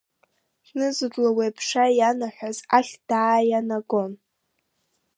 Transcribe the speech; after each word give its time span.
Зны-зынла 0.67 1.29
уи 1.37 1.47
аԥша 1.49 1.85
ианаҳәаз 1.99 2.57
ахь 2.77 2.93
дааианагон… 3.07 4.11